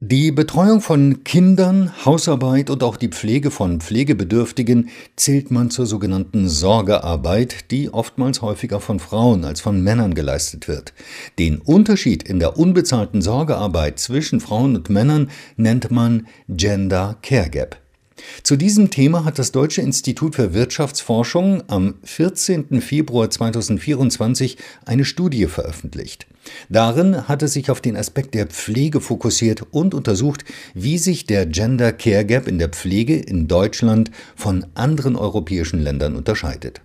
[0.00, 6.50] Die Betreuung von Kindern, Hausarbeit und auch die Pflege von Pflegebedürftigen zählt man zur sogenannten
[6.50, 10.92] Sorgearbeit, die oftmals häufiger von Frauen als von Männern geleistet wird.
[11.38, 17.78] Den Unterschied in der unbezahlten Sorgearbeit zwischen Frauen und Männern nennt man Gender Care Gap.
[18.42, 22.82] Zu diesem Thema hat das Deutsche Institut für Wirtschaftsforschung am 14.
[22.82, 26.26] Februar 2024 eine Studie veröffentlicht.
[26.68, 30.44] Darin hat es sich auf den Aspekt der Pflege fokussiert und untersucht,
[30.74, 36.16] wie sich der Gender Care Gap in der Pflege in Deutschland von anderen europäischen Ländern
[36.16, 36.80] unterscheidet.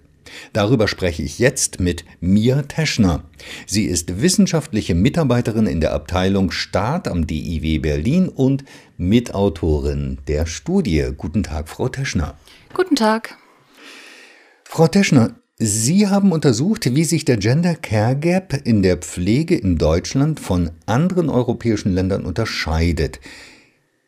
[0.53, 3.23] Darüber spreche ich jetzt mit Mia Teschner.
[3.65, 8.63] Sie ist wissenschaftliche Mitarbeiterin in der Abteilung Staat am DIW Berlin und
[8.97, 11.09] Mitautorin der Studie.
[11.17, 12.37] Guten Tag, Frau Teschner.
[12.73, 13.37] Guten Tag.
[14.63, 19.77] Frau Teschner, Sie haben untersucht, wie sich der Gender Care Gap in der Pflege in
[19.77, 23.19] Deutschland von anderen europäischen Ländern unterscheidet.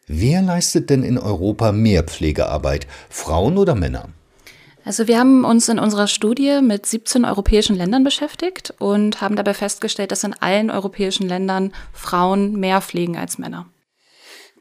[0.08, 4.10] Wer leistet denn in Europa mehr Pflegearbeit, Frauen oder Männer?
[4.84, 9.54] Also wir haben uns in unserer Studie mit 17 europäischen Ländern beschäftigt und haben dabei
[9.54, 13.68] festgestellt, dass in allen europäischen Ländern Frauen mehr pflegen als Männer.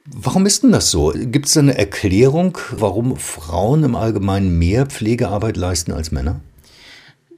[0.04, 1.14] Warum ist denn das so?
[1.16, 6.42] Gibt es eine Erklärung, warum Frauen im Allgemeinen mehr Pflegearbeit leisten als Männer?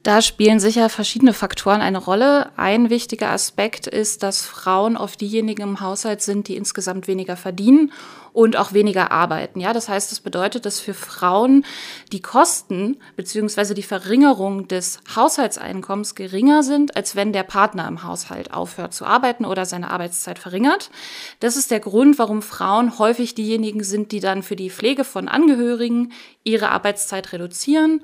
[0.05, 2.51] Da spielen sicher verschiedene Faktoren eine Rolle.
[2.57, 7.91] Ein wichtiger Aspekt ist, dass Frauen oft diejenigen im Haushalt sind, die insgesamt weniger verdienen
[8.31, 9.59] und auch weniger arbeiten.
[9.59, 11.65] Ja, das heißt, das bedeutet, dass für Frauen
[12.11, 13.73] die Kosten bzw.
[13.73, 19.43] die Verringerung des Haushaltseinkommens geringer sind, als wenn der Partner im Haushalt aufhört zu arbeiten
[19.43, 20.91] oder seine Arbeitszeit verringert.
[21.39, 25.27] Das ist der Grund, warum Frauen häufig diejenigen sind, die dann für die Pflege von
[25.27, 26.11] Angehörigen
[26.43, 28.01] ihre Arbeitszeit reduzieren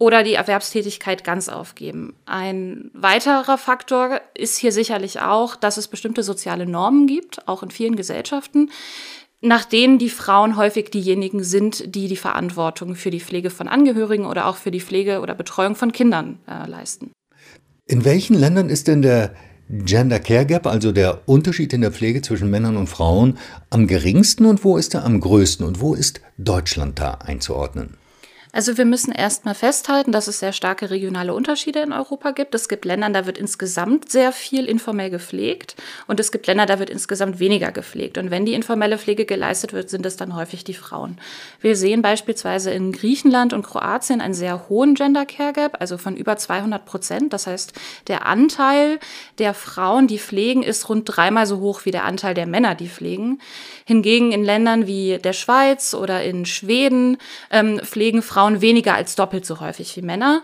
[0.00, 2.14] oder die Erwerbstätigkeit ganz aufgeben.
[2.24, 7.70] Ein weiterer Faktor ist hier sicherlich auch, dass es bestimmte soziale Normen gibt, auch in
[7.70, 8.70] vielen Gesellschaften,
[9.42, 14.24] nach denen die Frauen häufig diejenigen sind, die die Verantwortung für die Pflege von Angehörigen
[14.24, 17.10] oder auch für die Pflege oder Betreuung von Kindern äh, leisten.
[17.86, 19.34] In welchen Ländern ist denn der
[19.68, 23.36] Gender Care Gap, also der Unterschied in der Pflege zwischen Männern und Frauen,
[23.68, 27.99] am geringsten und wo ist er am größten und wo ist Deutschland da einzuordnen?
[28.52, 32.52] Also wir müssen erstmal festhalten, dass es sehr starke regionale Unterschiede in Europa gibt.
[32.54, 35.76] Es gibt Länder, da wird insgesamt sehr viel informell gepflegt
[36.08, 38.18] und es gibt Länder, da wird insgesamt weniger gepflegt.
[38.18, 41.18] Und wenn die informelle Pflege geleistet wird, sind es dann häufig die Frauen.
[41.60, 46.16] Wir sehen beispielsweise in Griechenland und Kroatien einen sehr hohen Gender Care Gap, also von
[46.16, 47.32] über 200 Prozent.
[47.32, 47.72] Das heißt,
[48.08, 48.98] der Anteil
[49.38, 52.88] der Frauen, die pflegen, ist rund dreimal so hoch wie der Anteil der Männer, die
[52.88, 53.40] pflegen.
[53.84, 57.18] Hingegen in Ländern wie der Schweiz oder in Schweden
[57.52, 60.42] ähm, pflegen Frauen Frauen weniger als doppelt so häufig wie Männer.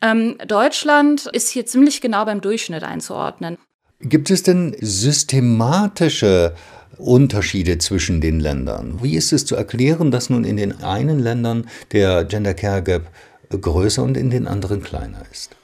[0.00, 3.58] Ähm, Deutschland ist hier ziemlich genau beim Durchschnitt einzuordnen.
[3.98, 6.54] Gibt es denn systematische
[6.98, 9.00] Unterschiede zwischen den Ländern?
[9.02, 13.10] Wie ist es zu erklären, dass nun in den einen Ländern der Gender Care Gap
[13.50, 15.56] größer und in den anderen kleiner ist?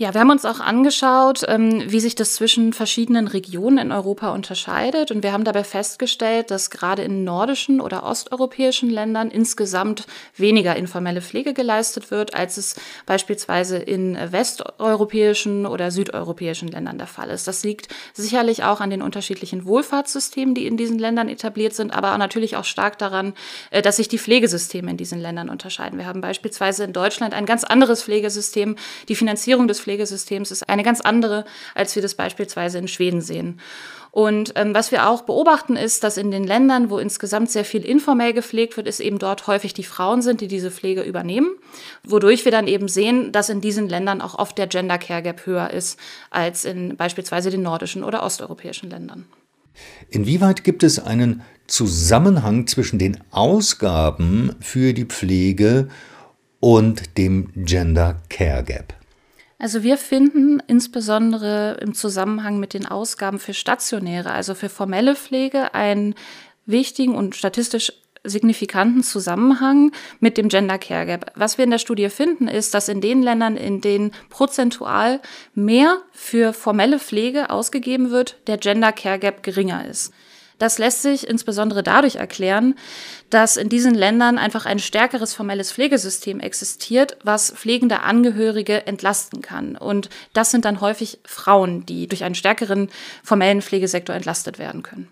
[0.00, 4.30] Ja, wir haben uns auch angeschaut, ähm, wie sich das zwischen verschiedenen Regionen in Europa
[4.30, 5.10] unterscheidet.
[5.10, 11.20] Und wir haben dabei festgestellt, dass gerade in nordischen oder osteuropäischen Ländern insgesamt weniger informelle
[11.20, 17.46] Pflege geleistet wird, als es beispielsweise in westeuropäischen oder südeuropäischen Ländern der Fall ist.
[17.46, 22.16] Das liegt sicherlich auch an den unterschiedlichen Wohlfahrtssystemen, die in diesen Ländern etabliert sind, aber
[22.16, 23.34] natürlich auch stark daran,
[23.68, 25.98] äh, dass sich die Pflegesysteme in diesen Ländern unterscheiden.
[25.98, 28.76] Wir haben beispielsweise in Deutschland ein ganz anderes Pflegesystem.
[29.10, 33.58] Die Finanzierung des Pflegesystems ist eine ganz andere, als wir das beispielsweise in Schweden sehen.
[34.12, 37.84] Und ähm, was wir auch beobachten ist, dass in den Ländern, wo insgesamt sehr viel
[37.84, 41.50] informell gepflegt wird, es eben dort häufig die Frauen sind, die diese Pflege übernehmen,
[42.04, 45.44] wodurch wir dann eben sehen, dass in diesen Ländern auch oft der Gender Care Gap
[45.44, 45.98] höher ist
[46.30, 49.26] als in beispielsweise den nordischen oder osteuropäischen Ländern.
[50.08, 55.88] Inwieweit gibt es einen Zusammenhang zwischen den Ausgaben für die Pflege
[56.60, 58.99] und dem Gender Care Gap?
[59.60, 65.74] Also wir finden insbesondere im Zusammenhang mit den Ausgaben für stationäre, also für formelle Pflege,
[65.74, 66.14] einen
[66.64, 67.92] wichtigen und statistisch
[68.24, 71.32] signifikanten Zusammenhang mit dem Gender Care Gap.
[71.34, 75.20] Was wir in der Studie finden, ist, dass in den Ländern, in denen prozentual
[75.54, 80.10] mehr für formelle Pflege ausgegeben wird, der Gender Care Gap geringer ist.
[80.60, 82.74] Das lässt sich insbesondere dadurch erklären,
[83.30, 89.74] dass in diesen Ländern einfach ein stärkeres formelles Pflegesystem existiert, was pflegende Angehörige entlasten kann.
[89.74, 92.90] Und das sind dann häufig Frauen, die durch einen stärkeren
[93.24, 95.08] formellen Pflegesektor entlastet werden können.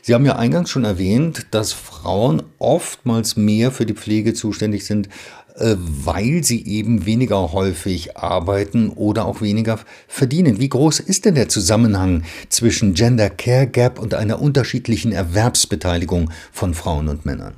[0.00, 5.10] Sie haben ja eingangs schon erwähnt, dass Frauen oftmals mehr für die Pflege zuständig sind
[5.60, 10.60] weil sie eben weniger häufig arbeiten oder auch weniger verdienen.
[10.60, 16.74] Wie groß ist denn der Zusammenhang zwischen Gender Care Gap und einer unterschiedlichen Erwerbsbeteiligung von
[16.74, 17.54] Frauen und Männern?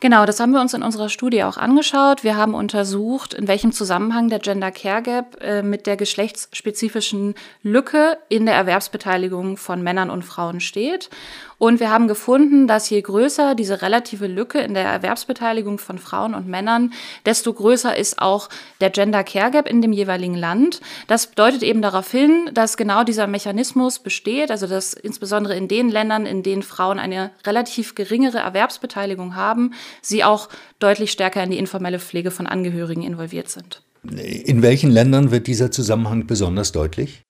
[0.00, 2.22] Genau, das haben wir uns in unserer Studie auch angeschaut.
[2.22, 7.34] Wir haben untersucht, in welchem Zusammenhang der Gender Care Gap äh, mit der geschlechtsspezifischen
[7.64, 11.10] Lücke in der Erwerbsbeteiligung von Männern und Frauen steht.
[11.58, 16.34] Und wir haben gefunden, dass je größer diese relative Lücke in der Erwerbsbeteiligung von Frauen
[16.34, 16.92] und Männern,
[17.26, 18.48] desto größer ist auch
[18.80, 20.80] der Gender Care Gap in dem jeweiligen Land.
[21.08, 25.88] Das deutet eben darauf hin, dass genau dieser Mechanismus besteht, also dass insbesondere in den
[25.88, 30.48] Ländern, in denen Frauen eine relativ geringere Erwerbsbeteiligung haben, sie auch
[30.78, 33.82] deutlich stärker in die informelle Pflege von Angehörigen involviert sind.
[34.02, 37.22] In welchen Ländern wird dieser Zusammenhang besonders deutlich?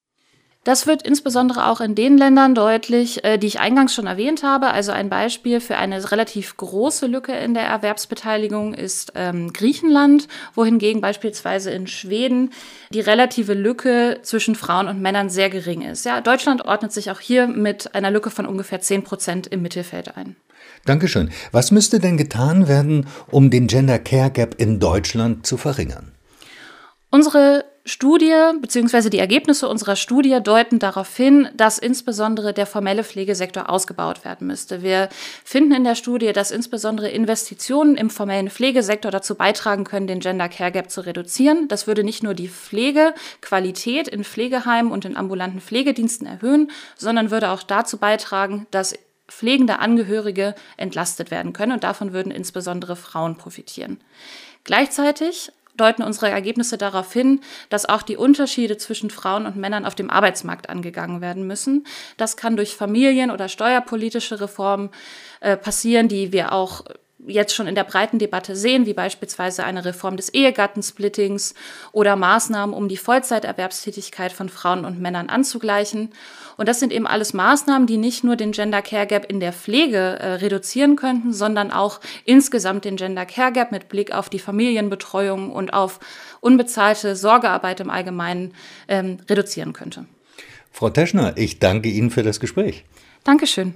[0.68, 4.70] Das wird insbesondere auch in den Ländern deutlich, äh, die ich eingangs schon erwähnt habe.
[4.70, 11.00] Also ein Beispiel für eine relativ große Lücke in der Erwerbsbeteiligung ist ähm, Griechenland, wohingegen
[11.00, 12.50] beispielsweise in Schweden
[12.92, 16.04] die relative Lücke zwischen Frauen und Männern sehr gering ist.
[16.04, 20.18] Ja, Deutschland ordnet sich auch hier mit einer Lücke von ungefähr 10 Prozent im Mittelfeld
[20.18, 20.36] ein.
[20.88, 21.30] Dankeschön.
[21.52, 26.12] Was müsste denn getan werden, um den Gender Care Gap in Deutschland zu verringern?
[27.10, 29.08] Unsere Studie bzw.
[29.08, 34.82] die Ergebnisse unserer Studie deuten darauf hin, dass insbesondere der formelle Pflegesektor ausgebaut werden müsste.
[34.82, 35.08] Wir
[35.42, 40.50] finden in der Studie, dass insbesondere Investitionen im formellen Pflegesektor dazu beitragen können, den Gender
[40.50, 41.66] Care Gap zu reduzieren.
[41.68, 47.50] Das würde nicht nur die Pflegequalität in Pflegeheimen und in ambulanten Pflegediensten erhöhen, sondern würde
[47.50, 48.94] auch dazu beitragen, dass
[49.28, 54.00] pflegende Angehörige entlastet werden können und davon würden insbesondere Frauen profitieren.
[54.64, 59.94] Gleichzeitig deuten unsere Ergebnisse darauf hin, dass auch die Unterschiede zwischen Frauen und Männern auf
[59.94, 61.86] dem Arbeitsmarkt angegangen werden müssen.
[62.16, 64.90] Das kann durch Familien- oder steuerpolitische Reformen
[65.40, 66.84] äh, passieren, die wir auch
[67.26, 71.54] jetzt schon in der breiten Debatte sehen, wie beispielsweise eine Reform des Ehegattensplittings
[71.92, 76.10] oder Maßnahmen, um die Vollzeiterwerbstätigkeit von Frauen und Männern anzugleichen.
[76.56, 79.52] Und das sind eben alles Maßnahmen, die nicht nur den Gender Care Gap in der
[79.52, 84.38] Pflege äh, reduzieren könnten, sondern auch insgesamt den Gender Care Gap mit Blick auf die
[84.38, 86.00] Familienbetreuung und auf
[86.40, 88.54] unbezahlte Sorgearbeit im Allgemeinen
[88.86, 90.06] ähm, reduzieren könnte.
[90.70, 92.84] Frau Teschner, ich danke Ihnen für das Gespräch.
[93.24, 93.74] Dankeschön.